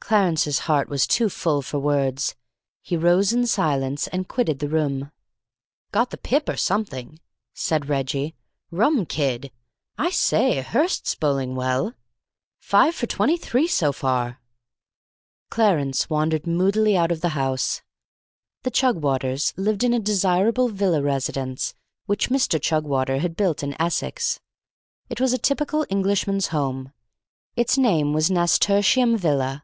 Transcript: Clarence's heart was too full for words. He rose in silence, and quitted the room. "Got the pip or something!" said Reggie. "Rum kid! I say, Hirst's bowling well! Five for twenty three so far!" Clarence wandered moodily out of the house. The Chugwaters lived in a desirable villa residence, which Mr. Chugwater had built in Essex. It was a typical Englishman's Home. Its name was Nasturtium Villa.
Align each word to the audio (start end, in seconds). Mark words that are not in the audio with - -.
Clarence's 0.00 0.60
heart 0.60 0.88
was 0.88 1.06
too 1.06 1.28
full 1.28 1.62
for 1.62 1.78
words. 1.78 2.34
He 2.82 2.96
rose 2.96 3.32
in 3.32 3.46
silence, 3.46 4.08
and 4.08 4.26
quitted 4.26 4.58
the 4.58 4.68
room. 4.68 5.12
"Got 5.92 6.10
the 6.10 6.16
pip 6.16 6.48
or 6.48 6.56
something!" 6.56 7.20
said 7.54 7.88
Reggie. 7.88 8.34
"Rum 8.72 9.06
kid! 9.06 9.52
I 9.96 10.10
say, 10.10 10.62
Hirst's 10.62 11.14
bowling 11.14 11.54
well! 11.54 11.94
Five 12.60 12.96
for 12.96 13.06
twenty 13.06 13.36
three 13.36 13.68
so 13.68 13.92
far!" 13.92 14.40
Clarence 15.48 16.10
wandered 16.10 16.44
moodily 16.44 16.96
out 16.96 17.12
of 17.12 17.20
the 17.20 17.28
house. 17.38 17.80
The 18.64 18.72
Chugwaters 18.72 19.52
lived 19.56 19.84
in 19.84 19.94
a 19.94 20.00
desirable 20.00 20.70
villa 20.70 21.02
residence, 21.02 21.72
which 22.06 22.30
Mr. 22.30 22.60
Chugwater 22.60 23.18
had 23.20 23.36
built 23.36 23.62
in 23.62 23.80
Essex. 23.80 24.40
It 25.08 25.20
was 25.20 25.32
a 25.32 25.38
typical 25.38 25.86
Englishman's 25.88 26.48
Home. 26.48 26.92
Its 27.54 27.78
name 27.78 28.12
was 28.12 28.28
Nasturtium 28.28 29.16
Villa. 29.16 29.62